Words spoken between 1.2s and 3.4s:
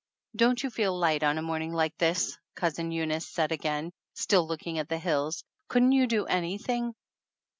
on a morning like this?" Cousin Eunice